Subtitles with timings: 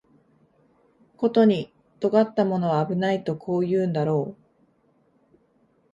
[1.15, 5.35] ことに尖ったものは危ないとこう言うんだろう